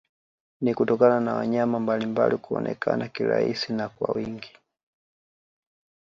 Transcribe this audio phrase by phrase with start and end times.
[0.61, 4.57] Ni kutokana na wanyama mbalimbali kuonekana kirahisi na kwa wingi